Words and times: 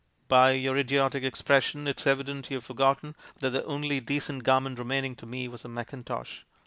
Bv 0.31 0.63
vour 0.65 0.77
idiotic 0.79 1.23
expression 1.23 1.87
it's 1.87 2.07
evident 2.07 2.49
you've 2.49 2.65
forgotten 2.65 3.15
that 3.39 3.51
the 3.51 3.63
only 3.65 3.99
decent 3.99 4.43
garment 4.43 4.79
remaining 4.79 5.15
to 5.17 5.27
me 5.27 5.47
was 5.47 5.63
a 5.63 5.67
mackintosh. 5.67 6.41